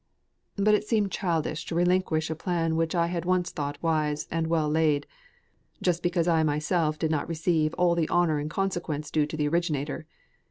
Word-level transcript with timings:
But 0.55 0.73
it 0.73 0.83
seemed 0.83 1.11
childish 1.11 1.63
to 1.65 1.75
relinquish 1.75 2.31
a 2.31 2.35
plan 2.35 2.75
which 2.75 2.95
I 2.95 3.05
had 3.05 3.23
once 3.23 3.51
thought 3.51 3.77
wise 3.83 4.27
and 4.31 4.47
well 4.47 4.67
laid, 4.67 5.05
just 5.79 6.01
because 6.01 6.27
I 6.27 6.41
myself 6.41 6.97
did 6.97 7.11
not 7.11 7.29
receive 7.29 7.75
all 7.75 7.93
the 7.93 8.09
honour 8.09 8.39
and 8.39 8.49
consequence 8.49 9.11
due 9.11 9.27
to 9.27 9.37
the 9.37 9.47
originator. 9.47 10.07